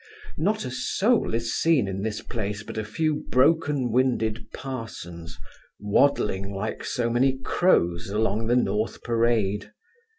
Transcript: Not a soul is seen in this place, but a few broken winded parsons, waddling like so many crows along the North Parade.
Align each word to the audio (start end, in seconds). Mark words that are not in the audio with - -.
Not 0.39 0.65
a 0.65 0.71
soul 0.71 1.35
is 1.35 1.53
seen 1.55 1.87
in 1.87 2.01
this 2.01 2.23
place, 2.23 2.63
but 2.63 2.79
a 2.79 2.83
few 2.83 3.23
broken 3.29 3.91
winded 3.91 4.47
parsons, 4.51 5.37
waddling 5.79 6.51
like 6.51 6.83
so 6.83 7.07
many 7.07 7.37
crows 7.37 8.09
along 8.09 8.47
the 8.47 8.55
North 8.55 9.03
Parade. 9.03 9.71